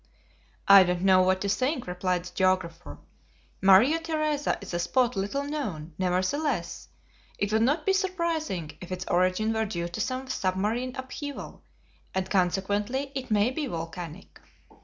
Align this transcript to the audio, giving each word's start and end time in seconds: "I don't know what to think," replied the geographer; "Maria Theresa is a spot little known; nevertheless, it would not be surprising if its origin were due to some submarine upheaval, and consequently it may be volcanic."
"I 0.67 0.81
don't 0.81 1.03
know 1.03 1.21
what 1.21 1.41
to 1.41 1.47
think," 1.47 1.85
replied 1.85 2.25
the 2.25 2.33
geographer; 2.33 2.97
"Maria 3.61 3.99
Theresa 3.99 4.57
is 4.59 4.73
a 4.73 4.79
spot 4.79 5.15
little 5.15 5.43
known; 5.43 5.93
nevertheless, 5.99 6.87
it 7.37 7.53
would 7.53 7.61
not 7.61 7.85
be 7.85 7.93
surprising 7.93 8.75
if 8.81 8.91
its 8.91 9.05
origin 9.09 9.53
were 9.53 9.65
due 9.65 9.89
to 9.89 10.01
some 10.01 10.27
submarine 10.27 10.95
upheaval, 10.95 11.61
and 12.15 12.31
consequently 12.31 13.11
it 13.13 13.29
may 13.29 13.51
be 13.51 13.67
volcanic." 13.67 14.39